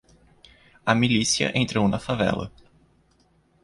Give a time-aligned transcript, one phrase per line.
[0.83, 2.51] A milícia entrou na favela.